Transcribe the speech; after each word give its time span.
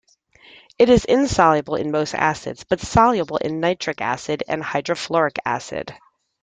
It 0.79 0.89
is 0.89 1.05
insoluble 1.05 1.75
in 1.75 1.91
most 1.91 2.15
acids 2.15 2.65
but 2.67 2.79
soluble 2.81 3.37
in 3.37 3.59
nitric 3.59 4.01
acid 4.01 4.43
and 4.47 4.63
hydrofluoric 4.63 5.37
acid. 5.45 5.93